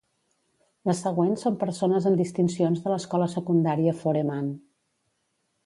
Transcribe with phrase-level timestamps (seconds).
[0.89, 4.49] Les següents són persones amb distincions de l'escola secundària Foreman.